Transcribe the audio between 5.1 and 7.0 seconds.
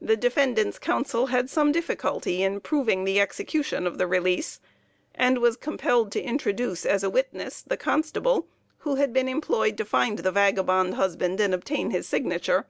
and was compelled to introduce